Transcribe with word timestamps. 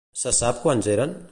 Se 0.21 0.31
sap 0.37 0.61
quants 0.63 0.91
eren? 0.95 1.15